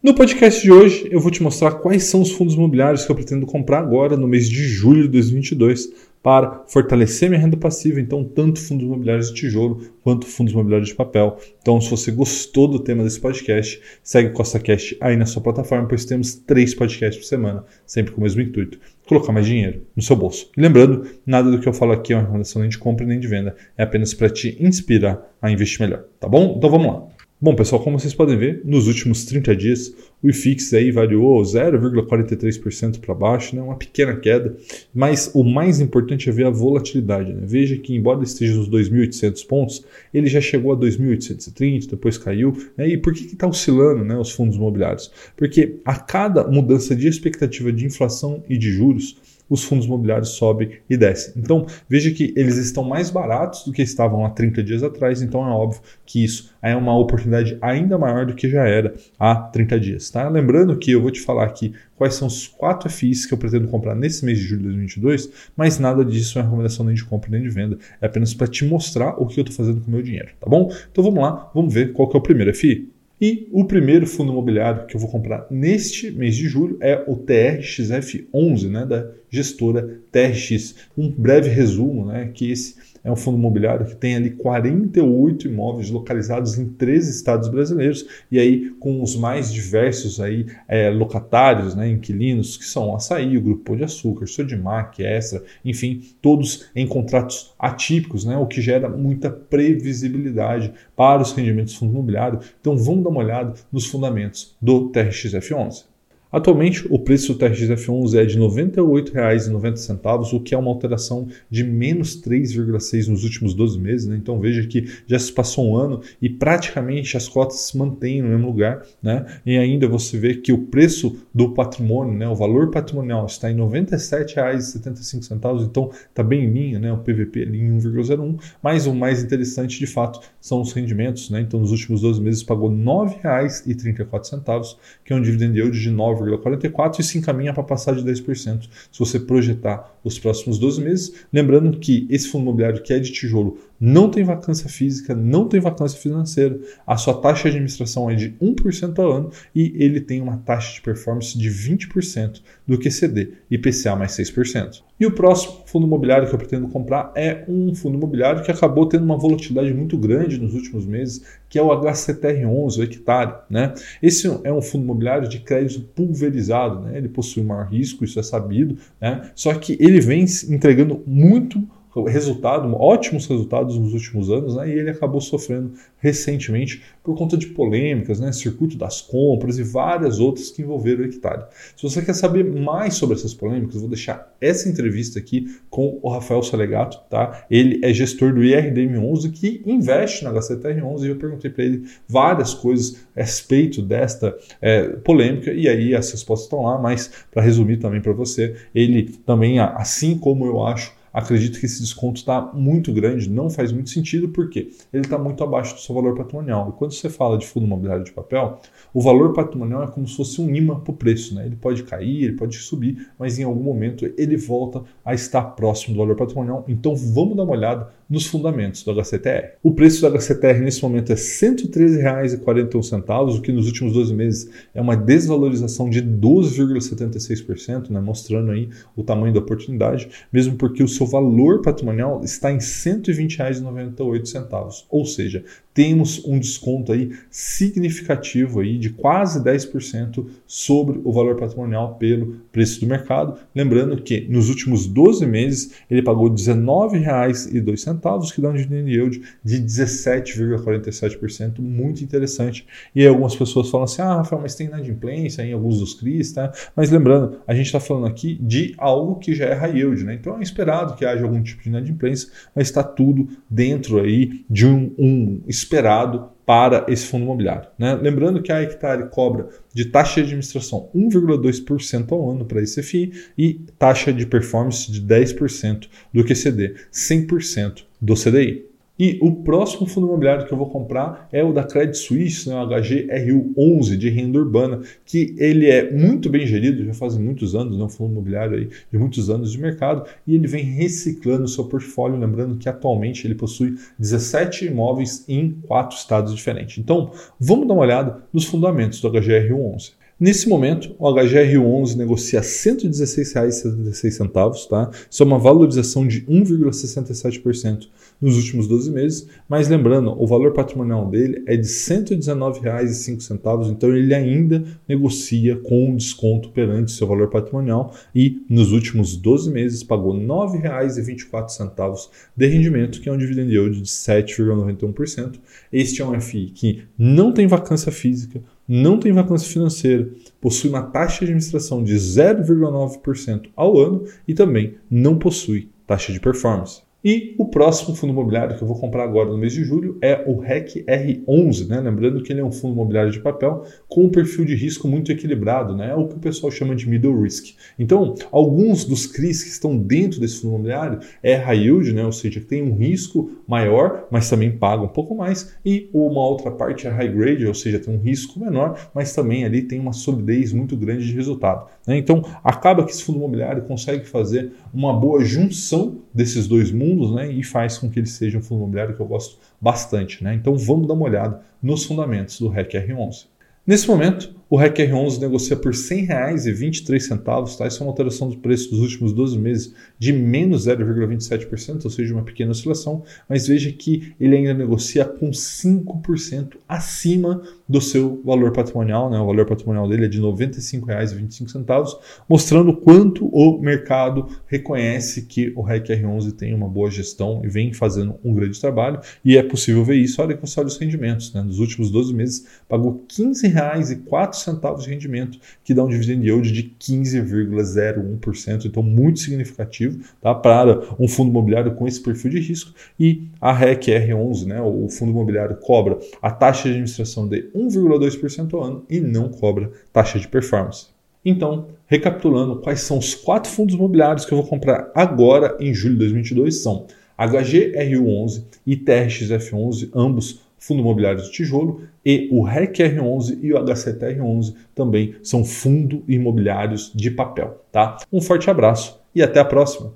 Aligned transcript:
No 0.00 0.14
podcast 0.14 0.62
de 0.62 0.70
hoje, 0.70 1.08
eu 1.10 1.18
vou 1.18 1.28
te 1.28 1.42
mostrar 1.42 1.72
quais 1.72 2.04
são 2.04 2.20
os 2.22 2.30
fundos 2.30 2.54
imobiliários 2.54 3.04
que 3.04 3.10
eu 3.10 3.16
pretendo 3.16 3.44
comprar 3.44 3.80
agora 3.80 4.16
no 4.16 4.28
mês 4.28 4.48
de 4.48 4.62
julho 4.62 5.02
de 5.02 5.08
2022 5.08 5.88
para 6.22 6.62
fortalecer 6.68 7.28
minha 7.28 7.40
renda 7.40 7.56
passiva, 7.56 8.00
então 8.00 8.22
tanto 8.22 8.60
fundos 8.60 8.84
imobiliários 8.84 9.28
de 9.28 9.34
tijolo 9.34 9.82
quanto 10.04 10.24
fundos 10.24 10.52
imobiliários 10.52 10.90
de 10.90 10.94
papel. 10.94 11.36
Então, 11.60 11.80
se 11.80 11.90
você 11.90 12.12
gostou 12.12 12.68
do 12.68 12.78
tema 12.78 13.02
desse 13.02 13.18
podcast, 13.18 13.80
segue 14.00 14.28
o 14.28 14.32
Costa 14.34 14.60
Cash 14.60 14.94
aí 15.00 15.16
na 15.16 15.26
sua 15.26 15.42
plataforma, 15.42 15.88
pois 15.88 16.04
temos 16.04 16.32
três 16.32 16.76
podcasts 16.76 17.20
por 17.20 17.26
semana, 17.26 17.64
sempre 17.84 18.12
com 18.12 18.20
o 18.20 18.22
mesmo 18.22 18.40
intuito, 18.40 18.78
colocar 19.04 19.32
mais 19.32 19.46
dinheiro 19.46 19.82
no 19.96 20.02
seu 20.02 20.14
bolso. 20.14 20.48
E 20.56 20.60
lembrando, 20.60 21.08
nada 21.26 21.50
do 21.50 21.58
que 21.58 21.68
eu 21.68 21.72
falo 21.72 21.90
aqui 21.90 22.12
é 22.12 22.16
uma 22.16 22.22
recomendação 22.22 22.62
nem 22.62 22.70
de 22.70 22.78
compra 22.78 23.04
nem 23.04 23.18
de 23.18 23.26
venda, 23.26 23.56
é 23.76 23.82
apenas 23.82 24.14
para 24.14 24.30
te 24.30 24.56
inspirar 24.60 25.20
a 25.42 25.50
investir 25.50 25.80
melhor, 25.80 26.04
tá 26.20 26.28
bom? 26.28 26.54
Então 26.56 26.70
vamos 26.70 26.86
lá. 26.86 27.17
Bom, 27.40 27.54
pessoal, 27.54 27.80
como 27.80 28.00
vocês 28.00 28.12
podem 28.12 28.36
ver, 28.36 28.62
nos 28.64 28.88
últimos 28.88 29.24
30 29.24 29.54
dias 29.54 29.94
o 30.20 30.28
IFIX 30.28 30.74
aí 30.74 30.90
variou 30.90 31.40
0,43% 31.40 32.98
para 32.98 33.14
baixo, 33.14 33.54
né? 33.54 33.62
uma 33.62 33.76
pequena 33.76 34.16
queda, 34.16 34.56
mas 34.92 35.30
o 35.32 35.44
mais 35.44 35.78
importante 35.78 36.28
é 36.28 36.32
ver 36.32 36.46
a 36.46 36.50
volatilidade. 36.50 37.32
Né? 37.32 37.42
Veja 37.44 37.76
que, 37.76 37.94
embora 37.94 38.24
esteja 38.24 38.56
nos 38.56 38.68
2.800 38.68 39.46
pontos, 39.46 39.84
ele 40.12 40.26
já 40.26 40.40
chegou 40.40 40.72
a 40.72 40.76
2.830, 40.76 41.88
depois 41.88 42.18
caiu. 42.18 42.56
Né? 42.76 42.88
E 42.88 42.98
por 42.98 43.14
que 43.14 43.24
está 43.26 43.46
oscilando 43.46 44.04
né, 44.04 44.18
os 44.18 44.32
fundos 44.32 44.56
imobiliários? 44.56 45.08
Porque 45.36 45.76
a 45.84 45.94
cada 45.94 46.44
mudança 46.48 46.96
de 46.96 47.06
expectativa 47.06 47.72
de 47.72 47.86
inflação 47.86 48.42
e 48.48 48.58
de 48.58 48.72
juros, 48.72 49.16
os 49.48 49.64
fundos 49.64 49.86
imobiliários 49.86 50.30
sobem 50.30 50.70
e 50.88 50.96
descem. 50.96 51.34
Então, 51.36 51.66
veja 51.88 52.10
que 52.10 52.32
eles 52.36 52.56
estão 52.56 52.84
mais 52.84 53.10
baratos 53.10 53.64
do 53.64 53.72
que 53.72 53.82
estavam 53.82 54.24
há 54.24 54.30
30 54.30 54.62
dias 54.62 54.82
atrás, 54.82 55.22
então 55.22 55.46
é 55.46 55.50
óbvio 55.50 55.80
que 56.04 56.22
isso 56.22 56.52
é 56.60 56.74
uma 56.74 56.96
oportunidade 56.96 57.56
ainda 57.60 57.96
maior 57.96 58.26
do 58.26 58.34
que 58.34 58.48
já 58.48 58.66
era 58.66 58.94
há 59.18 59.34
30 59.34 59.80
dias. 59.80 60.10
Tá? 60.10 60.28
Lembrando 60.28 60.76
que 60.76 60.90
eu 60.90 61.00
vou 61.00 61.10
te 61.10 61.20
falar 61.20 61.44
aqui 61.44 61.72
quais 61.96 62.14
são 62.14 62.28
os 62.28 62.46
quatro 62.46 62.88
FIIs 62.88 63.26
que 63.26 63.34
eu 63.34 63.38
pretendo 63.38 63.68
comprar 63.68 63.94
nesse 63.94 64.24
mês 64.24 64.38
de 64.38 64.44
julho 64.44 64.60
de 64.60 64.66
2022, 64.68 65.50
mas 65.56 65.78
nada 65.78 66.04
disso 66.04 66.38
é 66.38 66.42
recomendação 66.42 66.84
nem 66.84 66.94
de 66.94 67.04
compra 67.04 67.30
nem 67.30 67.42
de 67.42 67.48
venda, 67.48 67.78
é 68.00 68.06
apenas 68.06 68.34
para 68.34 68.46
te 68.46 68.64
mostrar 68.64 69.20
o 69.20 69.26
que 69.26 69.40
eu 69.40 69.42
estou 69.42 69.56
fazendo 69.56 69.80
com 69.80 69.88
o 69.88 69.90
meu 69.90 70.02
dinheiro, 70.02 70.28
tá 70.40 70.48
bom? 70.48 70.72
Então 70.90 71.02
vamos 71.02 71.20
lá, 71.20 71.50
vamos 71.54 71.72
ver 71.72 71.92
qual 71.92 72.08
que 72.08 72.16
é 72.16 72.20
o 72.20 72.22
primeiro 72.22 72.54
FI. 72.54 72.97
E 73.20 73.48
o 73.50 73.64
primeiro 73.64 74.06
fundo 74.06 74.30
imobiliário 74.30 74.86
que 74.86 74.94
eu 74.94 75.00
vou 75.00 75.10
comprar 75.10 75.46
neste 75.50 76.10
mês 76.10 76.36
de 76.36 76.46
julho 76.48 76.78
é 76.80 77.02
o 77.06 77.16
TRXF11, 77.16 78.68
né, 78.68 78.86
da 78.86 79.10
gestora 79.28 80.00
TRX. 80.12 80.76
Um 80.96 81.10
breve 81.10 81.48
resumo, 81.50 82.06
né, 82.06 82.30
que 82.32 82.50
esse 82.50 82.76
é 83.02 83.10
um 83.10 83.16
fundo 83.16 83.38
imobiliário 83.38 83.86
que 83.86 83.96
tem 83.96 84.16
ali 84.16 84.30
48 84.30 85.48
imóveis 85.48 85.90
localizados 85.90 86.58
em 86.58 86.66
três 86.66 87.08
estados 87.08 87.48
brasileiros 87.48 88.06
e 88.30 88.38
aí 88.38 88.70
com 88.78 89.02
os 89.02 89.16
mais 89.16 89.52
diversos 89.52 90.20
aí 90.20 90.46
é, 90.66 90.90
locatários, 90.90 91.74
né, 91.74 91.88
inquilinos, 91.88 92.56
que 92.56 92.64
são 92.64 92.94
Açaí, 92.94 93.36
o 93.36 93.42
Grupo 93.42 93.64
Pão 93.64 93.76
de 93.76 93.84
Açúcar, 93.84 94.26
Sodimac, 94.26 95.02
Extra, 95.02 95.42
enfim, 95.64 96.02
todos 96.20 96.66
em 96.74 96.86
contratos 96.86 97.54
atípicos, 97.58 98.24
né, 98.24 98.36
o 98.36 98.46
que 98.46 98.60
gera 98.60 98.88
muita 98.88 99.30
previsibilidade 99.30 100.72
para 100.96 101.22
os 101.22 101.32
rendimentos 101.32 101.74
do 101.74 101.80
fundo 101.80 101.92
imobiliário. 101.92 102.40
Então 102.60 102.76
vamos 102.76 103.04
dar 103.04 103.10
uma 103.10 103.20
olhada 103.20 103.54
nos 103.72 103.86
fundamentos 103.86 104.56
do 104.60 104.90
TRXF11. 104.90 105.84
Atualmente, 106.30 106.86
o 106.90 106.98
preço 106.98 107.32
do 107.32 107.38
TRX-F11 107.38 108.18
é 108.18 108.26
de 108.26 108.38
R$ 108.38 108.44
98,90, 108.44 110.34
o 110.34 110.40
que 110.40 110.54
é 110.54 110.58
uma 110.58 110.70
alteração 110.70 111.26
de 111.50 111.64
menos 111.64 112.20
3,6% 112.20 113.08
nos 113.08 113.24
últimos 113.24 113.54
12 113.54 113.80
meses. 113.80 114.06
Né? 114.06 114.16
Então 114.16 114.38
veja 114.38 114.66
que 114.66 114.86
já 115.06 115.18
se 115.18 115.32
passou 115.32 115.70
um 115.70 115.76
ano 115.76 116.02
e 116.20 116.28
praticamente 116.28 117.16
as 117.16 117.26
cotas 117.28 117.60
se 117.60 117.78
mantêm 117.78 118.20
no 118.20 118.28
mesmo 118.28 118.46
lugar. 118.46 118.82
Né? 119.02 119.24
E 119.46 119.56
ainda 119.56 119.88
você 119.88 120.18
vê 120.18 120.34
que 120.34 120.52
o 120.52 120.66
preço 120.66 121.16
do 121.34 121.54
patrimônio, 121.54 122.12
né, 122.12 122.28
o 122.28 122.34
valor 122.34 122.70
patrimonial, 122.70 123.24
está 123.24 123.50
em 123.50 123.54
R$ 123.54 123.62
97,75, 123.62 125.64
então 125.64 125.90
está 126.08 126.22
bem 126.22 126.44
em 126.44 126.52
linha, 126.52 126.78
né? 126.78 126.92
o 126.92 126.98
PVP 126.98 127.40
ali 127.42 127.60
em 127.60 127.78
1,01. 127.78 128.38
Mas 128.62 128.86
o 128.86 128.94
mais 128.94 129.22
interessante 129.22 129.78
de 129.78 129.86
fato 129.86 130.20
são 130.40 130.60
os 130.60 130.72
rendimentos. 130.72 131.30
Né? 131.30 131.40
Então 131.40 131.58
nos 131.58 131.70
últimos 131.70 132.02
12 132.02 132.20
meses 132.20 132.42
pagou 132.42 132.68
R$ 132.68 132.76
9,34, 132.76 134.76
que 135.04 135.14
é 135.14 135.16
um 135.16 135.22
dividend 135.22 135.58
yield 135.58 135.80
de 135.80 135.90
9 135.90 136.17
9,44% 136.20 136.98
e 136.98 137.02
se 137.02 137.18
encaminha 137.18 137.52
para 137.52 137.62
passar 137.62 137.94
de 137.94 138.02
10% 138.02 138.68
se 138.92 138.98
você 138.98 139.18
projetar 139.18 139.98
os 140.02 140.18
próximos 140.18 140.58
12 140.58 140.80
meses. 140.80 141.14
Lembrando 141.32 141.78
que 141.78 142.06
esse 142.10 142.28
fundo 142.28 142.42
imobiliário 142.42 142.82
que 142.82 142.92
é 142.92 142.98
de 142.98 143.12
tijolo 143.12 143.58
não 143.80 144.10
tem 144.10 144.24
vacância 144.24 144.68
física, 144.68 145.14
não 145.14 145.48
tem 145.48 145.60
vacância 145.60 145.98
financeira, 145.98 146.58
a 146.86 146.96
sua 146.96 147.14
taxa 147.14 147.44
de 147.44 147.48
administração 147.48 148.10
é 148.10 148.14
de 148.14 148.30
1% 148.40 148.98
ao 148.98 149.12
ano 149.12 149.30
e 149.54 149.74
ele 149.76 150.00
tem 150.00 150.20
uma 150.20 150.38
taxa 150.38 150.74
de 150.74 150.80
performance 150.82 151.36
de 151.38 151.48
20% 151.50 152.40
do 152.66 152.78
QCD, 152.78 153.32
IPCA 153.50 153.96
mais 153.96 154.12
6%. 154.12 154.82
E 155.00 155.06
o 155.06 155.12
próximo 155.12 155.62
fundo 155.66 155.86
imobiliário 155.86 156.28
que 156.28 156.34
eu 156.34 156.38
pretendo 156.38 156.66
comprar 156.66 157.12
é 157.14 157.44
um 157.48 157.72
fundo 157.72 157.96
imobiliário 157.96 158.42
que 158.42 158.50
acabou 158.50 158.84
tendo 158.86 159.04
uma 159.04 159.16
volatilidade 159.16 159.72
muito 159.72 159.96
grande 159.96 160.40
nos 160.40 160.54
últimos 160.54 160.84
meses, 160.84 161.22
que 161.48 161.56
é 161.56 161.62
o 161.62 161.68
HCTR11, 161.68 162.78
o 162.78 162.82
hectare. 162.82 163.34
Né? 163.48 163.74
Esse 164.02 164.26
é 164.42 164.52
um 164.52 164.60
fundo 164.60 164.82
imobiliário 164.82 165.28
de 165.28 165.38
crédito 165.38 165.86
pulverizado, 165.94 166.80
né? 166.80 166.98
ele 166.98 167.08
possui 167.08 167.44
maior 167.44 167.68
risco, 167.68 168.04
isso 168.04 168.18
é 168.18 168.22
sabido, 168.24 168.76
né? 169.00 169.30
só 169.36 169.54
que 169.54 169.76
ele 169.78 170.00
vem 170.00 170.24
entregando 170.48 171.00
muito 171.06 171.62
resultado, 172.04 172.74
ótimos 172.74 173.26
resultados 173.26 173.78
nos 173.78 173.92
últimos 173.92 174.30
anos, 174.30 174.56
né? 174.56 174.68
e 174.68 174.78
ele 174.78 174.90
acabou 174.90 175.20
sofrendo 175.20 175.72
recentemente 175.98 176.82
por 177.02 177.16
conta 177.16 177.36
de 177.36 177.46
polêmicas, 177.48 178.20
né? 178.20 178.32
circuito 178.32 178.76
das 178.76 179.00
compras 179.00 179.58
e 179.58 179.62
várias 179.62 180.20
outras 180.20 180.50
que 180.50 180.62
envolveram 180.62 181.02
o 181.02 181.04
hectare. 181.04 181.44
Se 181.76 181.82
você 181.82 182.02
quer 182.02 182.14
saber 182.14 182.44
mais 182.44 182.94
sobre 182.94 183.16
essas 183.16 183.34
polêmicas, 183.34 183.80
vou 183.80 183.88
deixar 183.88 184.34
essa 184.40 184.68
entrevista 184.68 185.18
aqui 185.18 185.58
com 185.70 185.98
o 186.02 186.08
Rafael 186.10 186.42
Salegato, 186.42 187.00
tá? 187.08 187.46
Ele 187.50 187.80
é 187.82 187.92
gestor 187.92 188.32
do 188.32 188.40
IRDM11 188.40 189.32
que 189.32 189.62
investe 189.66 190.24
na 190.24 190.32
HCTR11 190.32 191.04
e 191.04 191.08
eu 191.08 191.16
perguntei 191.16 191.50
para 191.50 191.64
ele 191.64 191.84
várias 192.06 192.54
coisas 192.54 192.96
a 193.16 193.20
respeito 193.20 193.82
desta 193.82 194.36
é, 194.60 194.88
polêmica 194.88 195.52
e 195.52 195.68
aí 195.68 195.94
as 195.94 196.10
respostas 196.10 196.46
estão 196.46 196.62
lá, 196.62 196.78
mas 196.78 197.10
para 197.30 197.42
resumir 197.42 197.78
também 197.78 198.00
para 198.00 198.12
você, 198.12 198.56
ele 198.74 199.04
também, 199.24 199.58
assim 199.58 200.18
como 200.18 200.46
eu 200.46 200.64
acho 200.64 200.97
acredito 201.12 201.58
que 201.58 201.66
esse 201.66 201.80
desconto 201.80 202.18
está 202.18 202.40
muito 202.54 202.92
grande, 202.92 203.28
não 203.28 203.50
faz 203.50 203.72
muito 203.72 203.90
sentido, 203.90 204.28
porque 204.28 204.70
ele 204.92 205.04
está 205.04 205.18
muito 205.18 205.42
abaixo 205.42 205.74
do 205.74 205.80
seu 205.80 205.94
valor 205.94 206.14
patrimonial. 206.14 206.70
E 206.70 206.78
quando 206.78 206.92
você 206.92 207.08
fala 207.08 207.38
de 207.38 207.46
fundo 207.46 207.66
imobiliário 207.66 208.04
de 208.04 208.12
papel, 208.12 208.60
o 208.92 209.00
valor 209.00 209.32
patrimonial 209.32 209.84
é 209.84 209.86
como 209.86 210.06
se 210.06 210.16
fosse 210.16 210.40
um 210.40 210.54
imã 210.54 210.80
para 210.80 210.92
o 210.92 210.96
preço. 210.96 211.34
Né? 211.34 211.46
Ele 211.46 211.56
pode 211.56 211.82
cair, 211.82 212.24
ele 212.24 212.36
pode 212.36 212.56
subir, 212.56 213.08
mas 213.18 213.38
em 213.38 213.44
algum 213.44 213.62
momento 213.62 214.10
ele 214.16 214.36
volta 214.36 214.82
a 215.04 215.14
estar 215.14 215.42
próximo 215.42 215.94
do 215.94 215.98
valor 215.98 216.16
patrimonial. 216.16 216.64
Então 216.68 216.94
vamos 216.94 217.36
dar 217.36 217.44
uma 217.44 217.52
olhada 217.52 217.88
nos 218.08 218.26
fundamentos 218.26 218.82
do 218.82 218.90
HCTR. 218.90 219.58
O 219.62 219.70
preço 219.72 220.00
do 220.00 220.06
HCTR 220.16 220.60
nesse 220.60 220.82
momento 220.82 221.10
é 221.10 221.14
R$ 221.14 221.20
113,41, 221.20 223.36
o 223.36 223.42
que 223.42 223.52
nos 223.52 223.66
últimos 223.66 223.92
12 223.92 224.14
meses 224.14 224.50
é 224.74 224.80
uma 224.80 224.96
desvalorização 224.96 225.90
de 225.90 226.02
12,76%, 226.02 227.90
né? 227.90 228.00
mostrando 228.00 228.50
aí 228.50 228.70
o 228.96 229.02
tamanho 229.02 229.34
da 229.34 229.40
oportunidade, 229.40 230.08
mesmo 230.32 230.56
porque 230.56 230.82
o 230.82 230.88
seu 230.88 231.06
valor 231.06 231.60
patrimonial 231.60 232.22
está 232.24 232.50
em 232.50 232.54
R$ 232.54 232.60
120,98, 232.60 234.84
ou 234.88 235.04
seja, 235.04 235.44
temos 235.78 236.24
um 236.24 236.40
desconto 236.40 236.90
aí 236.90 237.12
significativo 237.30 238.58
aí 238.58 238.78
de 238.78 238.90
quase 238.90 239.40
10% 239.44 240.26
sobre 240.44 241.00
o 241.04 241.12
valor 241.12 241.36
patrimonial 241.36 241.94
pelo 241.94 242.40
preço 242.50 242.80
do 242.80 242.86
mercado. 242.88 243.38
Lembrando 243.54 244.02
que 244.02 244.26
nos 244.28 244.48
últimos 244.48 244.88
12 244.88 245.24
meses 245.24 245.74
ele 245.88 246.02
pagou 246.02 246.26
R$ 246.26 246.34
19,02, 246.34 248.34
que 248.34 248.40
dá 248.40 248.48
um 248.48 248.54
dividend 248.54 248.90
yield 248.90 249.22
de 249.44 249.62
17,47%, 249.62 251.60
muito 251.60 252.02
interessante. 252.02 252.66
E 252.92 253.06
algumas 253.06 253.36
pessoas 253.36 253.70
falam 253.70 253.84
assim: 253.84 254.02
"Ah, 254.02 254.16
Rafael, 254.16 254.42
mas 254.42 254.56
tem 254.56 254.66
inadimplência 254.66 255.44
em 255.44 255.52
alguns 255.52 255.78
dos 255.78 255.94
CRIs, 255.94 256.32
tá?". 256.32 256.50
Mas 256.74 256.90
lembrando, 256.90 257.38
a 257.46 257.54
gente 257.54 257.66
está 257.66 257.78
falando 257.78 258.08
aqui 258.08 258.36
de 258.42 258.74
algo 258.78 259.20
que 259.20 259.32
já 259.32 259.44
é 259.44 259.54
high 259.54 259.76
yield, 259.76 260.02
né? 260.02 260.14
Então 260.14 260.38
é 260.38 260.42
esperado 260.42 260.96
que 260.96 261.04
haja 261.04 261.22
algum 261.22 261.40
tipo 261.40 261.62
de 261.62 261.68
inadimplência, 261.68 262.30
mas 262.52 262.66
está 262.66 262.82
tudo 262.82 263.28
dentro 263.48 264.00
aí 264.00 264.44
de 264.50 264.66
um, 264.66 264.92
um 264.98 265.40
esperado 265.68 266.30
para 266.46 266.86
esse 266.88 267.06
fundo 267.06 267.24
imobiliário. 267.24 267.68
Né? 267.78 267.94
Lembrando 267.94 268.42
que 268.42 268.50
a 268.50 268.62
Hectare 268.62 269.10
cobra 269.10 269.48
de 269.74 269.84
taxa 269.84 270.14
de 270.14 270.22
administração 270.22 270.88
1,2% 270.96 272.10
ao 272.10 272.30
ano 272.30 272.46
para 272.46 272.62
esse 272.62 272.82
FI 272.82 273.12
e 273.36 273.60
taxa 273.78 274.10
de 274.10 274.24
performance 274.24 274.90
de 274.90 275.02
10% 275.02 275.88
do 276.12 276.24
QCD, 276.24 276.74
100% 276.90 277.82
do 278.00 278.14
CDI. 278.14 278.67
E 278.98 279.18
o 279.22 279.32
próximo 279.32 279.86
fundo 279.86 280.08
imobiliário 280.08 280.46
que 280.46 280.52
eu 280.52 280.58
vou 280.58 280.68
comprar 280.68 281.28
é 281.30 281.44
o 281.44 281.52
da 281.52 281.62
Credit 281.62 281.96
Suisse, 281.96 282.48
né, 282.48 282.60
o 282.60 282.66
HGRU11 282.66 283.96
de 283.96 284.08
renda 284.10 284.38
urbana, 284.38 284.80
que 285.04 285.36
ele 285.38 285.68
é 285.70 285.90
muito 285.92 286.28
bem 286.28 286.46
gerido, 286.46 286.84
já 286.84 286.92
faz 286.92 287.16
muitos 287.16 287.54
anos, 287.54 287.78
né, 287.78 287.84
um 287.84 287.88
fundo 287.88 288.12
imobiliário 288.12 288.58
aí 288.58 288.68
de 288.90 288.98
muitos 288.98 289.30
anos 289.30 289.52
de 289.52 289.60
mercado, 289.60 290.04
e 290.26 290.34
ele 290.34 290.48
vem 290.48 290.64
reciclando 290.64 291.44
o 291.44 291.48
seu 291.48 291.64
portfólio, 291.64 292.18
lembrando 292.18 292.56
que 292.56 292.68
atualmente 292.68 293.26
ele 293.26 293.36
possui 293.36 293.76
17 293.98 294.66
imóveis 294.66 295.24
em 295.28 295.52
quatro 295.66 295.96
estados 295.96 296.34
diferentes. 296.34 296.78
Então, 296.78 297.12
vamos 297.38 297.68
dar 297.68 297.74
uma 297.74 297.82
olhada 297.82 298.22
nos 298.32 298.46
fundamentos 298.46 299.00
do 299.00 299.10
HGRU11. 299.10 299.92
Nesse 300.20 300.48
momento, 300.48 300.96
o 300.98 301.06
HGR11 301.06 301.94
negocia 301.94 302.40
R$ 302.40 302.46
116,76, 302.46 304.68
tá? 304.68 304.90
Isso 305.08 305.22
é 305.22 305.26
uma 305.26 305.38
valorização 305.38 306.04
de 306.04 306.22
1,67% 306.22 307.86
nos 308.20 308.34
últimos 308.34 308.66
12 308.66 308.90
meses, 308.90 309.28
mas 309.48 309.68
lembrando, 309.68 310.10
o 310.20 310.26
valor 310.26 310.52
patrimonial 310.52 311.08
dele 311.08 311.44
é 311.46 311.56
de 311.56 311.68
R$ 311.68 311.72
119,05, 311.72 313.70
então 313.70 313.94
ele 313.94 314.12
ainda 314.12 314.64
negocia 314.88 315.54
com 315.54 315.90
um 315.90 315.94
desconto 315.94 316.48
perante 316.48 316.90
seu 316.90 317.06
valor 317.06 317.30
patrimonial 317.30 317.94
e 318.12 318.44
nos 318.50 318.72
últimos 318.72 319.16
12 319.16 319.52
meses 319.52 319.84
pagou 319.84 320.14
R$ 320.14 320.26
9,24 320.26 322.08
de 322.36 322.46
rendimento, 322.48 323.00
que 323.00 323.08
é 323.08 323.12
um 323.12 323.16
dividend 323.16 323.52
yield 323.52 323.82
de 323.82 323.88
7,91%. 323.88 325.36
Este 325.72 326.02
é 326.02 326.04
um 326.04 326.20
FI 326.20 326.46
que 326.46 326.82
não 326.98 327.32
tem 327.32 327.46
vacância 327.46 327.92
física, 327.92 328.42
não 328.68 329.00
tem 329.00 329.12
vacância 329.12 329.48
financeira, 329.48 330.10
possui 330.40 330.68
uma 330.68 330.82
taxa 330.82 331.20
de 331.20 331.24
administração 331.24 331.82
de 331.82 331.94
0,9% 331.94 333.48
ao 333.56 333.78
ano 333.78 334.04
e 334.26 334.34
também 334.34 334.74
não 334.90 335.18
possui 335.18 335.70
taxa 335.86 336.12
de 336.12 336.20
performance. 336.20 336.82
E 337.10 337.34
o 337.38 337.46
próximo 337.46 337.96
fundo 337.96 338.12
imobiliário 338.12 338.54
que 338.54 338.62
eu 338.62 338.68
vou 338.68 338.78
comprar 338.78 339.02
agora 339.02 339.30
no 339.30 339.38
mês 339.38 339.54
de 339.54 339.64
julho 339.64 339.96
é 340.02 340.22
o 340.26 340.40
REC 340.40 340.84
R11, 340.84 341.66
né? 341.66 341.80
Lembrando 341.80 342.22
que 342.22 342.30
ele 342.30 342.42
é 342.42 342.44
um 342.44 342.52
fundo 342.52 342.74
imobiliário 342.74 343.10
de 343.10 343.18
papel 343.18 343.64
com 343.88 344.04
um 344.04 344.10
perfil 344.10 344.44
de 344.44 344.54
risco 344.54 344.86
muito 344.86 345.10
equilibrado, 345.10 345.74
né? 345.74 345.88
É 345.88 345.94
o 345.94 346.06
que 346.06 346.16
o 346.16 346.18
pessoal 346.18 346.52
chama 346.52 346.76
de 346.76 346.86
middle 346.86 347.22
risk. 347.22 347.54
Então, 347.78 348.14
alguns 348.30 348.84
dos 348.84 349.06
CRIs 349.06 349.42
que 349.42 349.48
estão 349.48 349.74
dentro 349.74 350.20
desse 350.20 350.42
fundo 350.42 350.48
imobiliário 350.56 351.00
é 351.22 351.34
high 351.34 351.56
yield, 351.56 351.94
né? 351.94 352.04
Ou 352.04 352.12
seja, 352.12 352.42
tem 352.42 352.62
um 352.62 352.74
risco 352.74 353.30
maior, 353.46 354.06
mas 354.10 354.28
também 354.28 354.50
paga 354.50 354.82
um 354.82 354.88
pouco 354.88 355.14
mais, 355.14 355.54
e 355.64 355.88
uma 355.94 356.20
outra 356.20 356.50
parte 356.50 356.86
é 356.86 356.90
high 356.90 357.10
grade, 357.10 357.46
ou 357.46 357.54
seja, 357.54 357.78
tem 357.78 357.94
um 357.94 357.98
risco 357.98 358.38
menor, 358.38 358.90
mas 358.94 359.14
também 359.14 359.46
ali 359.46 359.62
tem 359.62 359.80
uma 359.80 359.94
solidez 359.94 360.52
muito 360.52 360.76
grande 360.76 361.06
de 361.06 361.14
resultado. 361.14 361.70
Né? 361.86 361.96
Então, 361.96 362.22
acaba 362.44 362.84
que 362.84 362.90
esse 362.90 363.02
fundo 363.02 363.16
imobiliário 363.16 363.62
consegue 363.62 364.04
fazer 364.04 364.52
uma 364.74 364.92
boa 364.92 365.24
junção 365.24 366.02
desses 366.12 366.46
dois 366.46 366.70
mundos 366.70 366.97
fundos 366.98 367.14
né, 367.14 367.30
e 367.30 367.42
faz 367.42 367.78
com 367.78 367.88
que 367.88 367.98
ele 368.00 368.06
seja 368.06 368.38
um 368.38 368.42
fundo 368.42 368.58
imobiliário 368.60 368.94
que 368.94 369.00
eu 369.00 369.06
gosto 369.06 369.38
bastante. 369.60 370.22
Né? 370.22 370.34
Então 370.34 370.56
vamos 370.56 370.88
dar 370.88 370.94
uma 370.94 371.04
olhada 371.04 371.40
nos 371.62 371.84
fundamentos 371.84 372.40
do 372.40 372.48
REC 372.48 372.72
R11. 372.72 373.26
Nesse 373.68 373.86
momento, 373.86 374.34
o 374.50 374.56
RQR11 374.56 375.20
negocia 375.20 375.54
por 375.54 375.72
R$ 375.72 375.78
100,23, 375.78 377.56
tá? 377.56 377.66
Isso 377.66 377.82
é 377.82 377.84
uma 377.84 377.92
alteração 377.92 378.30
do 378.30 378.38
preço 378.38 378.70
dos 378.70 378.80
últimos 378.80 379.12
12 379.12 379.38
meses 379.38 379.74
de 379.98 380.10
menos 380.10 380.66
0,27%, 380.66 381.84
ou 381.84 381.90
seja, 381.90 382.14
uma 382.14 382.22
pequena 382.22 382.52
oscilação, 382.52 383.02
mas 383.28 383.46
veja 383.46 383.70
que 383.70 384.14
ele 384.18 384.36
ainda 384.36 384.54
negocia 384.54 385.04
com 385.04 385.30
5% 385.30 386.56
acima 386.66 387.42
do 387.68 387.78
seu 387.78 388.22
valor 388.24 388.52
patrimonial, 388.52 389.10
né? 389.10 389.20
O 389.20 389.26
valor 389.26 389.44
patrimonial 389.44 389.86
dele 389.86 390.06
é 390.06 390.08
de 390.08 390.18
R$ 390.18 390.24
95,25, 390.24 391.98
mostrando 392.26 392.74
quanto 392.74 393.26
o 393.26 393.60
mercado 393.60 394.28
reconhece 394.46 395.26
que 395.26 395.52
o 395.54 395.62
RQR11 395.62 396.32
tem 396.32 396.54
uma 396.54 396.70
boa 396.70 396.90
gestão 396.90 397.42
e 397.44 397.48
vem 397.48 397.74
fazendo 397.74 398.14
um 398.24 398.32
grande 398.32 398.58
trabalho, 398.58 398.98
e 399.22 399.36
é 399.36 399.42
possível 399.42 399.84
ver 399.84 399.96
isso, 399.96 400.22
olha 400.22 400.34
que 400.34 400.40
você 400.40 400.58
olha 400.58 400.68
os 400.68 400.78
rendimentos, 400.78 401.34
né? 401.34 401.42
Nos 401.42 401.58
últimos 401.58 401.90
12 401.90 402.14
meses 402.14 402.46
pagou 402.66 402.92
R$ 402.92 403.00
15,00 403.24 403.57
reais 403.58 403.90
e 403.90 403.96
quatro 403.96 404.38
centavos 404.38 404.84
de 404.84 404.90
rendimento, 404.90 405.38
que 405.64 405.74
dá 405.74 405.82
um 405.82 405.88
dividend 405.88 406.24
yield 406.24 406.52
de 406.52 406.74
15,01%, 406.80 408.66
então 408.66 408.82
muito 408.82 409.18
significativo 409.18 410.00
tá? 410.20 410.34
para 410.34 410.80
um 410.98 411.08
fundo 411.08 411.30
imobiliário 411.30 411.74
com 411.74 411.86
esse 411.86 412.00
perfil 412.00 412.30
de 412.30 412.40
risco. 412.40 412.72
E 412.98 413.28
a 413.40 413.52
REC 413.52 413.86
R11, 413.86 414.46
né? 414.46 414.60
o 414.60 414.88
fundo 414.88 415.10
imobiliário 415.10 415.56
cobra 415.56 415.98
a 416.22 416.30
taxa 416.30 416.64
de 416.64 416.70
administração 416.70 417.26
de 417.26 417.50
1,2% 417.54 418.54
ao 418.54 418.62
ano 418.62 418.84
e 418.88 419.00
não 419.00 419.28
cobra 419.28 419.70
taxa 419.92 420.18
de 420.18 420.28
performance. 420.28 420.86
Então, 421.24 421.68
recapitulando, 421.86 422.60
quais 422.60 422.80
são 422.80 422.98
os 422.98 423.14
quatro 423.14 423.50
fundos 423.50 423.74
imobiliários 423.74 424.24
que 424.24 424.32
eu 424.32 424.38
vou 424.38 424.46
comprar 424.46 424.90
agora 424.94 425.56
em 425.60 425.74
julho 425.74 425.94
de 425.94 426.00
2022 426.00 426.62
são 426.62 426.86
HGRU11 427.18 428.44
e 428.64 428.76
TRXF11, 428.76 429.90
ambos 429.92 430.40
fundo 430.58 430.80
imobiliário 430.80 431.22
de 431.22 431.30
tijolo, 431.30 431.82
e 432.04 432.28
o 432.30 432.42
REC-R11 432.42 433.38
e 433.42 433.52
o 433.52 433.58
HCTR11 433.58 434.54
também 434.74 435.16
são 435.22 435.44
fundo 435.44 436.02
imobiliários 436.08 436.92
de 436.94 437.10
papel. 437.10 437.62
Tá? 437.70 437.98
Um 438.12 438.20
forte 438.20 438.50
abraço 438.50 439.00
e 439.14 439.22
até 439.22 439.40
a 439.40 439.44
próxima! 439.44 439.92